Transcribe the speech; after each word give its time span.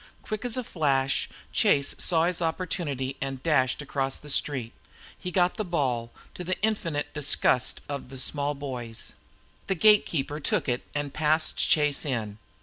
Quick 0.23 0.43
as 0.45 0.57
a 0.57 0.63
flash 0.63 1.29
Chase 1.53 1.93
saw 1.99 2.25
his 2.25 2.41
opportunity 2.41 3.17
and 3.21 3.43
dashed 3.43 3.83
across 3.83 4.17
the 4.17 4.31
street. 4.31 4.73
He 5.15 5.29
got 5.29 5.57
the 5.57 5.63
ball, 5.63 6.11
to 6.33 6.43
the 6.43 6.59
infinite 6.63 7.13
disgust 7.13 7.81
of 7.87 8.09
the 8.09 8.17
small 8.17 8.55
boys. 8.55 9.13
The 9.67 9.75
gatekeeper 9.75 10.39
took 10.39 10.67
it 10.67 10.81
and 10.95 11.13
passed 11.13 11.55
Chase 11.57 12.03
in. 12.03 12.39